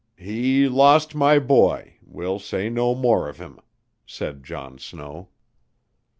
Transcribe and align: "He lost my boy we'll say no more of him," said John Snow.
"He 0.17 0.67
lost 0.67 1.13
my 1.13 1.37
boy 1.37 1.97
we'll 2.01 2.39
say 2.39 2.71
no 2.71 2.95
more 2.95 3.29
of 3.29 3.37
him," 3.37 3.59
said 4.03 4.43
John 4.43 4.79
Snow. 4.79 5.29